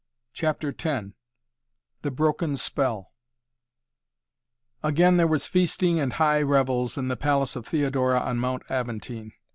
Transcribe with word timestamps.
CHAPTER 0.33 0.69
X 0.75 1.09
THE 2.01 2.09
BROKEN 2.09 2.57
SPELL 2.57 3.13
Again 4.81 5.17
there 5.17 5.27
was 5.27 5.45
feasting 5.45 5.99
and 5.99 6.13
high 6.13 6.41
revels 6.41 6.97
in 6.97 7.07
the 7.07 7.15
palace 7.15 7.55
of 7.55 7.67
Theodora 7.67 8.19
on 8.21 8.37
Mount 8.39 8.63
Aventine. 8.67 9.33